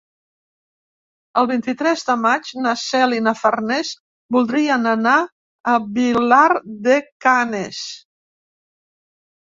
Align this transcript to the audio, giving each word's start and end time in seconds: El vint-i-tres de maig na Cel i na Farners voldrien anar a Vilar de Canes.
El 1.41 1.49
vint-i-tres 1.51 2.05
de 2.07 2.15
maig 2.21 2.49
na 2.67 2.71
Cel 2.85 3.13
i 3.17 3.21
na 3.27 3.33
Farners 3.41 3.93
voldrien 4.37 4.89
anar 4.95 5.19
a 5.75 5.77
Vilar 6.01 6.43
de 6.89 6.97
Canes. 7.27 7.87